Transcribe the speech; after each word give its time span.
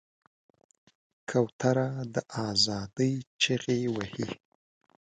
کوتره 1.29 1.87
د 2.13 2.15
آزادۍ 2.49 3.13
چیغې 3.41 3.79
وهي. 3.95 4.29